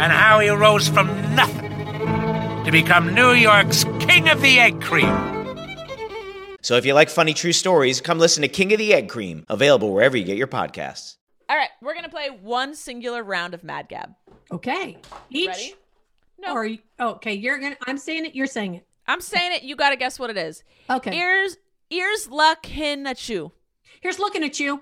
[0.00, 1.70] and how he rose from nothing
[2.64, 5.36] to become New York's King of the Egg Cream.
[6.62, 9.44] So if you like funny true stories, come listen to King of the Egg Cream,
[9.48, 11.16] available wherever you get your podcasts.
[11.48, 11.68] All right.
[11.82, 14.14] We're gonna play one singular round of Mad Gab.
[14.50, 14.96] Okay.
[15.30, 15.48] Each.
[15.48, 15.74] Ready?
[16.38, 16.52] No.
[16.54, 17.76] Or you- oh, okay, you're gonna.
[17.86, 18.34] I'm saying it.
[18.34, 18.86] You're saying it.
[19.06, 19.62] I'm saying it.
[19.64, 20.62] You gotta guess what it is.
[20.88, 21.14] Okay.
[21.16, 21.56] Ears.
[21.90, 22.28] Ears.
[23.06, 23.52] at you.
[24.00, 24.80] Here's looking at you.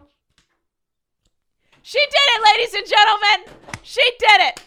[1.83, 3.79] She did it, ladies and gentlemen.
[3.83, 4.61] She did it.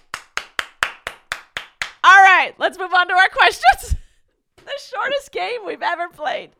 [2.04, 3.96] All right, let's move on to our questions.
[4.58, 6.52] the shortest game we've ever played.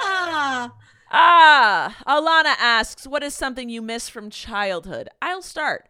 [0.00, 0.72] Ah.
[1.10, 5.88] Ah, Alana asks, "What is something you miss from childhood?" I'll start.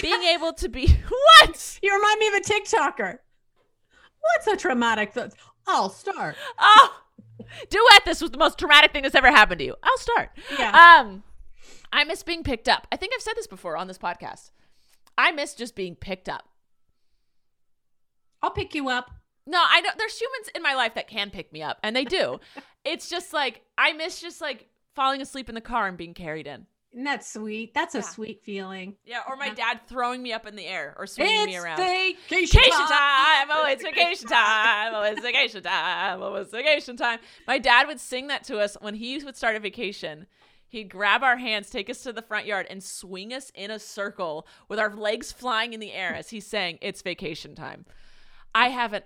[0.00, 0.86] Being able to be
[1.40, 1.78] what?
[1.82, 3.18] You remind me of a TikToker.
[4.20, 5.32] What's a traumatic thought?
[5.66, 6.36] I'll start.
[6.58, 7.00] Oh,
[7.70, 8.04] duet.
[8.04, 9.74] This was the most traumatic thing that's ever happened to you.
[9.82, 10.30] I'll start.
[10.58, 11.00] Yeah.
[11.00, 11.22] Um,
[11.92, 12.86] I miss being picked up.
[12.92, 14.50] I think I've said this before on this podcast.
[15.16, 16.47] I miss just being picked up.
[18.42, 19.10] I'll pick you up.
[19.46, 19.96] No, I don't.
[19.96, 22.38] There's humans in my life that can pick me up, and they do.
[22.84, 26.46] it's just like I miss just like falling asleep in the car and being carried
[26.46, 26.66] in.
[26.92, 27.74] Isn't that sweet?
[27.74, 28.96] That's a sweet feeling.
[29.04, 31.76] Yeah, or my dad throwing me up in the air or swinging me around.
[31.76, 32.88] vacation Vacation time.
[32.88, 37.18] time, oh, it's vacation time, oh, it's vacation time, oh, it's vacation time.
[37.46, 40.26] My dad would sing that to us when he would start a vacation.
[40.66, 43.78] He'd grab our hands, take us to the front yard, and swing us in a
[43.78, 47.84] circle with our legs flying in the air as he's saying, It's vacation time.
[48.54, 49.04] I haven't,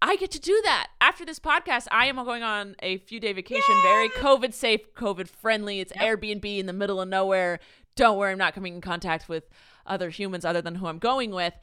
[0.00, 0.88] I get to do that.
[1.00, 5.28] After this podcast, I am going on a few day vacation, very COVID safe, COVID
[5.28, 5.80] friendly.
[5.80, 7.60] It's Airbnb in the middle of nowhere.
[7.96, 9.44] Don't worry, I'm not coming in contact with
[9.86, 11.54] other humans other than who I'm going with.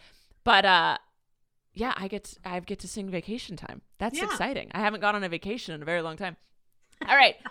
[0.44, 0.98] But uh
[1.74, 3.82] yeah, I get to, I get to sing vacation time.
[4.00, 4.26] That's Yeah.
[4.26, 4.70] exciting.
[4.74, 6.36] I haven't gone on a vacation in a very long time.
[7.08, 7.36] All right.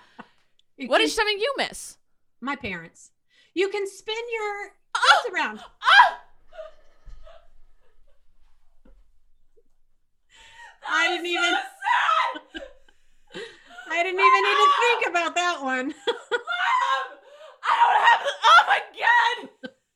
[0.87, 1.97] What can- is something you miss?
[2.41, 3.11] my parents?
[3.55, 5.31] You can spin your Oh!
[5.35, 5.61] around.
[11.09, 11.55] I didn't even.
[13.91, 15.87] I didn't even need to think about that one.
[15.89, 15.95] Mom,
[17.65, 19.49] I don't have Oh my god.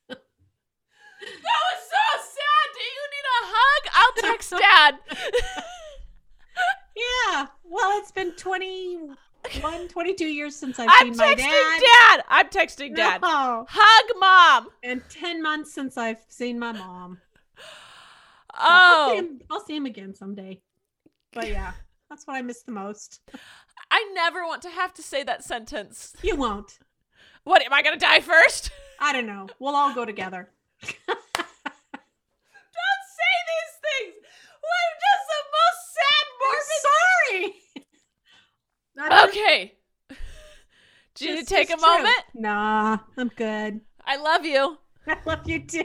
[0.08, 2.66] That was so sad.
[2.74, 3.82] Do you need a hug?
[3.94, 4.92] I'll text dad.
[6.96, 7.46] yeah.
[7.64, 11.32] Well, it's been 21, 22 years since I've seen my mom.
[11.32, 12.16] I'm seen my texting dad.
[12.16, 12.24] dad.
[12.28, 13.20] I'm texting dad.
[13.22, 13.66] No.
[13.68, 14.68] Hug mom.
[14.82, 17.18] And 10 months since I've seen my mom.
[17.58, 17.64] Oh.
[18.54, 20.60] I'll see Oh, him, I'll see him again someday.
[21.32, 21.72] But yeah,
[22.10, 23.20] that's what I miss the most.
[23.90, 26.14] I never want to have to say that sentence.
[26.22, 26.78] You won't.
[27.44, 28.70] What am I gonna die first?
[29.00, 29.48] I don't know.
[29.58, 30.50] We'll all go together.
[30.82, 31.44] Don't say
[33.50, 34.14] these things.
[34.64, 37.52] I'm just the most sad, morbid.
[38.98, 39.28] I'm sorry.
[39.28, 39.74] Okay.
[41.14, 41.82] Do you need to take a true.
[41.82, 42.24] moment?
[42.34, 43.80] Nah, I'm good.
[44.04, 44.78] I love you.
[45.06, 45.84] I love you too.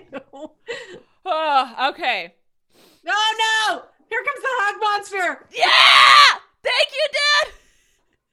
[1.26, 2.36] Oh, okay.
[3.08, 3.84] Oh no!
[4.10, 5.48] Here comes the hog monster.
[5.52, 6.39] Yeah!
[6.63, 7.46] Thank you, Dad.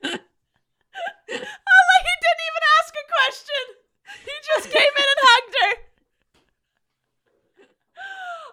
[0.21, 3.65] oh, like he didn't even ask a question.
[4.25, 5.73] He just came in and hugged her.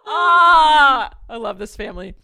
[0.07, 2.15] Ah, I love this family.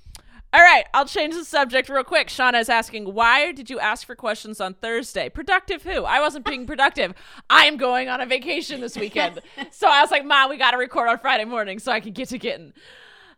[0.53, 2.29] All right, I'll change the subject real quick.
[2.29, 5.29] Shauna is asking, why did you ask for questions on Thursday?
[5.29, 6.03] Productive who?
[6.03, 7.13] I wasn't being productive.
[7.49, 9.41] I'm going on a vacation this weekend.
[9.71, 12.13] so I was like, Mom, we got to record on Friday morning so I can
[12.13, 12.73] get to getting.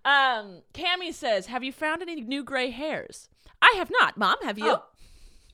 [0.06, 3.30] Um, Cammy says, have you found any new gray hairs?
[3.62, 4.18] I have not.
[4.18, 4.72] Mom, have you?
[4.72, 4.84] Oh,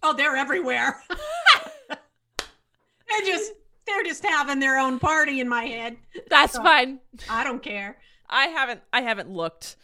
[0.03, 1.01] oh they're everywhere.
[1.89, 3.51] they're just
[3.87, 5.97] they're just having their own party in my head.
[6.29, 6.99] That's So, fine.
[7.29, 7.97] I don't care.
[8.29, 9.75] I haven't I haven't looked.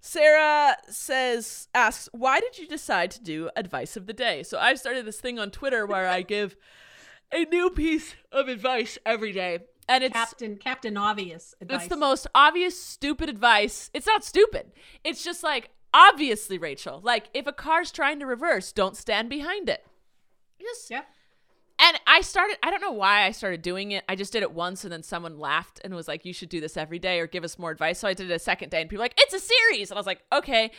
[0.00, 4.78] Sarah says asks, "Why did you decide to do advice of the day?" So I've
[4.78, 6.56] started this thing on Twitter where I give
[7.32, 9.60] a new piece of advice every day.
[9.88, 11.82] And it's Captain Captain Obvious advice.
[11.82, 13.90] it's the most obvious stupid advice.
[13.94, 14.72] It's not stupid.
[15.04, 19.68] It's just like obviously Rachel, like if a car's trying to reverse, don't stand behind
[19.68, 19.84] it.
[20.60, 21.06] Just Yep.
[21.78, 24.02] and I started, I don't know why I started doing it.
[24.08, 26.60] I just did it once and then someone laughed and was like, you should do
[26.60, 27.98] this every day or give us more advice.
[28.00, 29.90] So I did it a second day and people were like, it's a series.
[29.90, 30.72] And I was like, okay.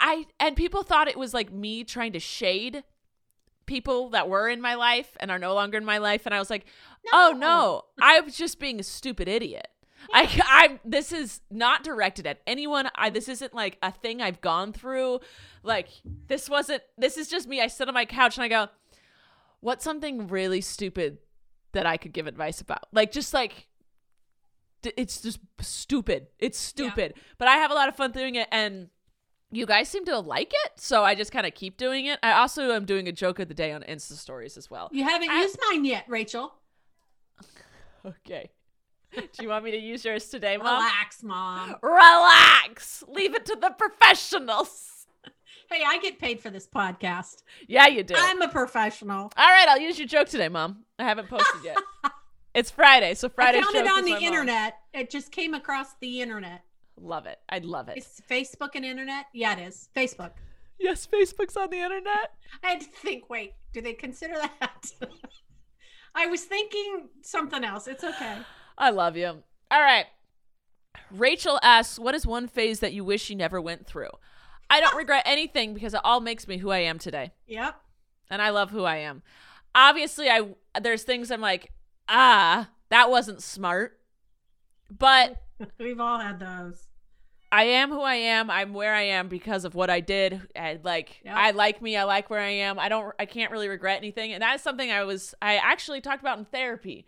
[0.00, 2.84] I, and people thought it was like me trying to shade
[3.66, 6.26] people that were in my life and are no longer in my life.
[6.26, 6.64] And I was like,
[7.12, 9.68] oh no, I was just being a stupid idiot.
[10.12, 12.88] I, I, this is not directed at anyone.
[12.94, 15.20] I, this isn't like a thing I've gone through.
[15.62, 15.88] Like,
[16.26, 17.60] this wasn't, this is just me.
[17.60, 18.68] I sit on my couch and I go,
[19.60, 21.18] what's something really stupid
[21.72, 22.84] that I could give advice about?
[22.92, 23.68] Like just like
[24.84, 26.26] it's just stupid.
[26.38, 27.14] It's stupid.
[27.38, 28.88] But I have a lot of fun doing it and
[29.52, 32.18] you guys seem to like it, so I just kind of keep doing it.
[32.22, 34.88] I also am doing a joke of the day on Insta stories as well.
[34.92, 36.54] You haven't I- used mine yet, Rachel.
[38.04, 38.50] Okay.
[39.14, 40.82] Do you want me to use yours today, Mom?
[40.82, 41.76] Relax, mom.
[41.82, 43.04] Relax.
[43.06, 45.06] Leave it to the professionals.
[45.70, 47.42] Hey, I get paid for this podcast.
[47.68, 48.14] Yeah, you do.
[48.16, 49.30] I'm a professional.
[49.36, 50.84] All right, I'll use your joke today, Mom.
[50.98, 51.78] I haven't posted yet.
[52.54, 53.58] it's Friday, so Friday.
[53.58, 54.24] I found it on the my mom.
[54.24, 54.78] internet.
[54.92, 56.62] It just came across the internet.
[57.00, 57.38] Love it.
[57.48, 57.96] I love it.
[57.98, 59.26] It's Facebook and internet.
[59.32, 59.88] Yeah, it is.
[59.96, 60.32] Facebook.
[60.78, 62.32] yes, Facebook's on the internet.
[62.62, 64.92] I had to think, wait, do they consider that?
[66.14, 67.88] I was thinking something else.
[67.88, 68.38] It's okay.
[68.76, 69.42] I love you.
[69.70, 70.06] All right.
[71.10, 74.10] Rachel asks, "What is one phase that you wish you never went through?"
[74.68, 77.74] I don't regret anything because it all makes me who I am today, Yep.
[78.30, 79.22] and I love who I am.
[79.74, 81.72] Obviously, I there's things I'm like,
[82.08, 83.98] ah, that wasn't smart,
[84.90, 85.42] but
[85.78, 86.86] We've all had those.
[87.50, 88.50] I am who I am.
[88.50, 90.40] I'm where I am because of what I did.
[90.54, 91.34] And like Yep.
[91.36, 91.96] I like me.
[91.96, 92.78] I like where I am.
[92.78, 94.32] I don't I can't really regret anything.
[94.32, 97.04] And that is something I was I actually talked about in therapy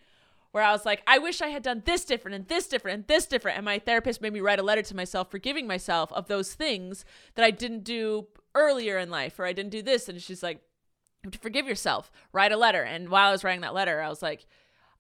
[0.53, 3.07] where I was like, I wish I had done this different and this different and
[3.09, 3.57] this different.
[3.57, 7.05] And my therapist made me write a letter to myself forgiving myself of those things
[7.35, 10.09] that I didn't do earlier in life or I didn't do this.
[10.09, 10.61] And she's like,
[11.33, 12.13] to forgive yourself.
[12.33, 12.83] Write a letter.
[12.83, 14.47] And while I was writing that letter, I was like,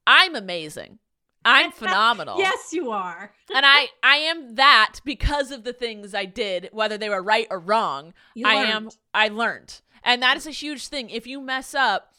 [0.07, 0.98] I'm amazing.
[1.44, 3.33] I'm phenomenal Yes, you are.
[3.54, 7.46] and I I am that because of the things I did, whether they were right
[7.50, 8.14] or wrong.
[8.35, 8.90] You I am.
[9.12, 9.80] I learned.
[10.02, 11.11] And that is a huge thing.
[11.11, 12.14] If you mess up,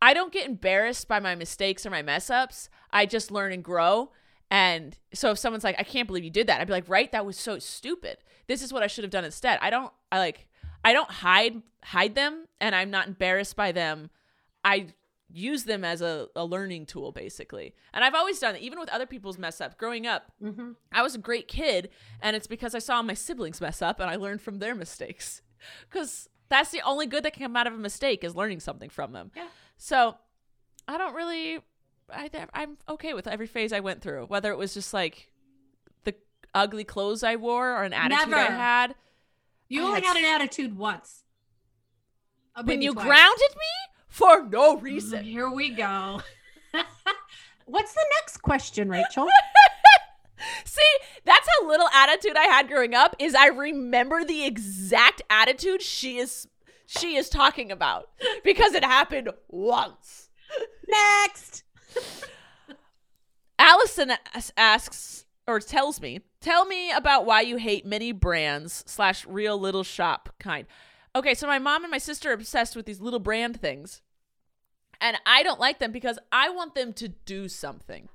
[0.00, 2.68] I don't get embarrassed by my mistakes or my mess ups.
[2.90, 4.10] I just learn and grow.
[4.50, 7.10] And so if someone's like, I can't believe you did that, I'd be like, right,
[7.12, 8.18] that was so stupid.
[8.46, 9.58] This is what I should have done instead.
[9.60, 10.46] I don't I like
[10.84, 14.10] I don't hide hide them and I'm not embarrassed by them.
[14.64, 14.88] I
[15.28, 17.74] use them as a, a learning tool basically.
[17.92, 20.72] And I've always done it, even with other people's mess up Growing up, Mm-hmm.
[20.92, 24.08] I was a great kid, and it's because I saw my siblings mess up and
[24.08, 25.42] I learned from their mistakes.
[25.90, 28.88] Because that's the only good that can come out of a mistake is learning something
[28.90, 29.32] from them.
[29.34, 29.48] Yeah.
[29.78, 30.14] So
[30.86, 31.58] I don't really,
[32.08, 35.32] I, I'm okay with every phase I went through, whether it was just like
[36.04, 36.14] the
[36.54, 38.94] ugly clothes I wore or an attitude I had.
[39.68, 41.24] You I only had had an attitude once.
[42.62, 43.04] When you twice.
[43.06, 45.24] grounded me for no reason.
[45.24, 46.22] Here we go.
[47.66, 49.26] What's the next question, Rachel?
[50.64, 50.80] See,
[51.26, 56.16] that's how little attitude I had growing up is I remember the exact attitude she
[56.16, 56.48] is
[56.86, 58.08] she is talking about
[58.42, 60.30] because it happened once.
[60.88, 61.64] Next.
[63.58, 64.12] Allison
[64.56, 69.84] asks or tells me, tell me about why you hate Mini Brands slash real little
[69.84, 70.64] Shopkins.
[71.14, 74.00] Okay, so my mom and my sister are obsessed with these little brand things.
[75.00, 78.08] And I don't like them because I want them to do something.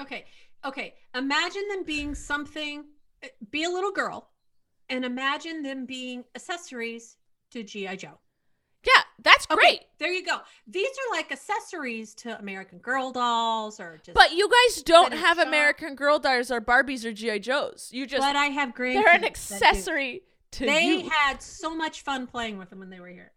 [0.00, 0.24] Okay.
[0.64, 0.94] Okay.
[1.14, 2.84] Imagine them being something,
[3.22, 4.28] uh, be a little girl,
[4.88, 7.16] and imagine them being accessories
[7.50, 7.96] to G.I.
[7.96, 8.18] Joe.
[8.86, 9.80] Yeah, that's Okay, great.
[9.98, 10.38] there you go.
[10.66, 14.14] These are like accessories to American Girl dolls or just.
[14.14, 15.38] But you guys don't have.
[15.38, 17.88] American Girl dolls or Barbies or GI Joes.
[17.92, 19.04] You just but I have grandkids.
[19.04, 21.08] they're an accessory to They you.
[21.08, 23.32] had so much fun playing with them when they were here.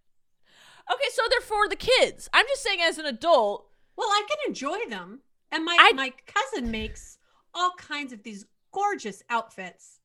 [0.92, 2.30] Okay, so they're for the kids.
[2.34, 5.22] I'm just saying, as an adult, Well, I can enjoy them,
[5.52, 7.18] and my I- my cousin makes
[7.54, 10.00] all kinds of these gorgeous outfits.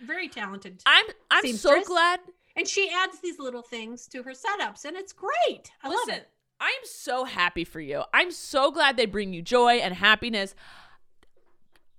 [0.00, 2.20] Very talented, I'm I'm so glad.
[2.56, 5.70] and she adds these little things to her setups, and it's great.
[5.82, 6.28] I love it.
[6.60, 8.02] I'm so happy for you.
[8.14, 10.54] I'm so glad they bring you joy and happiness.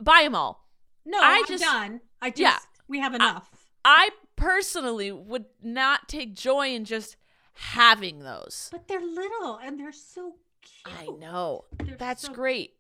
[0.01, 0.67] Buy them all.
[1.05, 2.01] No, I I'm just- done.
[2.21, 2.57] I just yeah.
[2.87, 3.49] we have enough.
[3.85, 7.17] I personally would not take joy in just
[7.53, 8.69] having those.
[8.71, 10.95] but they're little and they're so cute.
[10.99, 11.65] I know.
[11.83, 12.73] They're That's so- great.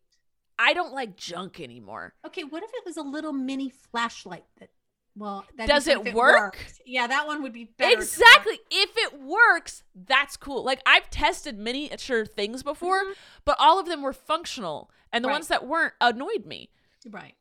[0.59, 2.13] I don't like junk anymore.
[2.25, 4.69] Okay, what if it was a little mini flashlight that?
[5.15, 6.15] Well, Does it work?
[6.55, 6.81] worked.
[6.87, 7.93] Yeah, that one would be better.
[7.99, 8.59] Exactly.
[8.71, 10.63] If it works, that's cool.
[10.63, 13.11] Like I've tested miniature things before, mm-hmm.
[13.45, 15.35] but all of them were functional, and the Right.
[15.35, 16.69] ones that weren't annoyed me.
[17.07, 17.35] Right.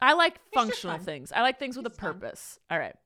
[0.00, 1.30] I like just functional things.
[1.30, 2.14] I like things with It's a fun.
[2.14, 2.58] purpose.
[2.70, 2.96] All right.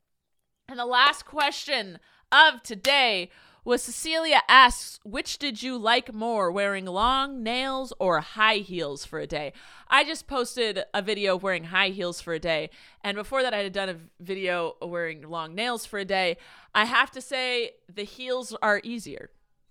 [0.68, 1.98] And the last question
[2.30, 3.30] of today
[3.64, 9.18] was Cecilia asks, which did you like more, wearing long nails or high heels for
[9.18, 9.52] a day?
[9.88, 12.70] I just posted a video of wearing high heels for a day.
[13.02, 16.36] And before that, I had done a video of wearing long nails for a day.
[16.74, 19.30] I have to say, the heels are easier.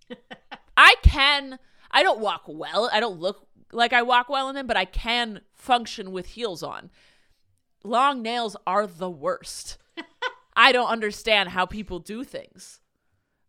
[0.78, 1.60] I can,
[1.92, 2.90] I don't walk well.
[2.92, 6.64] I don't look like I walk well in them, but I can function with heels
[6.64, 6.90] on
[7.84, 9.78] long nails are the worst.
[10.56, 12.80] I don't understand how people do things.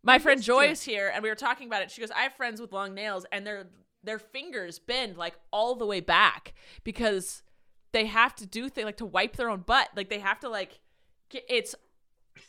[0.05, 1.91] My friend Joy is here and we were talking about it.
[1.91, 3.67] She goes, I have friends with long nails and their
[4.03, 6.53] their fingers bend like all the way back
[6.83, 7.41] because
[7.91, 9.89] they have to do things like to wipe their own butt.
[9.95, 10.79] Like they have to like
[11.29, 11.73] get, it's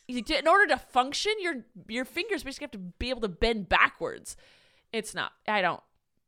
[0.06, 4.36] in order to function, your your fingers basically have to be able to bend backwards.
[4.92, 5.32] It's not.
[5.48, 5.82] I don't.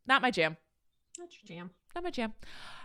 [0.06, 0.56] Not my jam.
[1.18, 1.70] Not your jam.
[1.94, 2.32] Not my jam.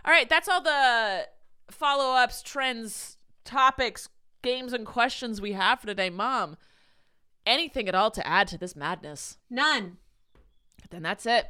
[0.04, 1.28] All right, that's all the
[1.70, 4.08] follow ups, trends, topics,
[4.42, 6.10] games, and questions we have for today.
[6.10, 6.56] Mom,
[7.46, 9.38] anything at all to add to this madness?
[9.50, 9.98] None.
[10.90, 11.46] Then that's it.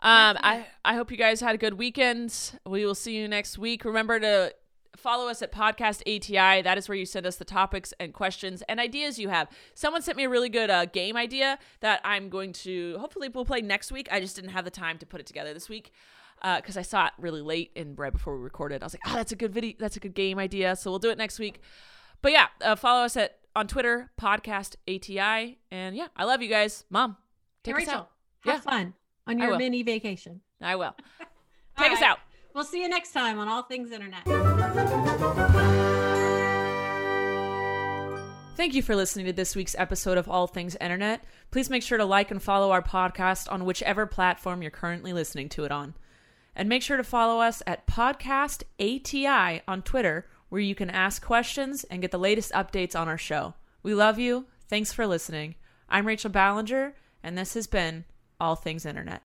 [0.00, 2.58] Um, I, I hope you guys had a good weekend.
[2.66, 3.84] We will see you next week.
[3.84, 4.54] Remember to
[4.96, 6.62] follow us at Podcast ATI.
[6.62, 9.48] That is where you send us the topics and questions and ideas you have.
[9.74, 13.44] Someone sent me a really good uh, game idea that I'm going to hopefully we'll
[13.44, 14.08] play next week.
[14.10, 15.92] I just didn't have the time to put it together this week
[16.42, 18.82] because I saw it really late and right before we recorded.
[18.82, 19.74] I was like, oh, that's a good video.
[19.78, 20.76] That's a good game idea.
[20.76, 21.60] So we'll do it next week.
[22.22, 25.58] But yeah, uh, follow us at on Twitter, Podcast ATI.
[25.72, 26.84] And yeah, I love you guys.
[26.90, 27.16] Mom,
[27.64, 28.10] Hey, take us Rachel, out.
[28.44, 28.60] have Yeah.
[28.70, 28.94] fun
[29.26, 30.42] on your mini vacation.
[30.60, 30.94] I will.
[31.78, 32.18] Take us out.
[32.54, 34.24] We'll see you next time on All Things Internet.
[38.56, 41.22] Thank you for listening to this week's episode of All Things Internet.
[41.50, 45.50] Please make sure to like and follow our podcast on whichever platform you're currently listening
[45.50, 45.94] to it on.
[46.54, 51.24] And make sure to follow us at Podcast ATI on Twitter, where you can ask
[51.24, 53.54] questions and get the latest updates on our show.
[53.82, 54.46] We love you.
[54.68, 55.54] Thanks for listening.
[55.88, 58.04] I'm Rachel Ballinger, and this has been
[58.40, 59.25] All Things Internet.